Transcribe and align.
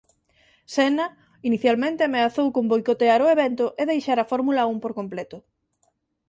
Senna 0.75 1.05
inicialmente 1.49 2.01
ameazou 2.03 2.47
con 2.55 2.65
boicotear 2.71 3.19
o 3.25 3.31
evento 3.35 3.65
e 3.81 3.83
deixar 3.91 4.17
a 4.21 4.29
Fórmula 4.31 4.67
Un 4.73 4.77
por 4.83 4.93
completo. 4.99 5.37